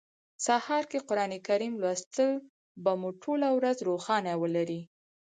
سهار 0.45 0.83
کی 0.91 0.99
قران 1.09 1.33
کریم 1.47 1.73
لوستل 1.81 2.31
به 2.83 2.91
مو 2.99 3.09
ټوله 3.21 3.47
ورځ 3.57 3.77
روښانه 3.89 4.31
ولري 4.41 4.81